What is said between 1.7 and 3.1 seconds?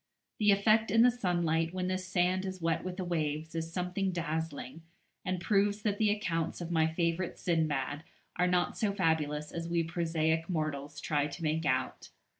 when this sand is wet with the